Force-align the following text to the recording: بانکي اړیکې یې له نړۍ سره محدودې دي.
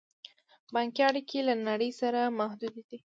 بانکي 0.73 1.01
اړیکې 1.09 1.35
یې 1.39 1.45
له 1.47 1.53
نړۍ 1.67 1.91
سره 2.01 2.19
محدودې 2.39 2.83
دي. 2.89 2.99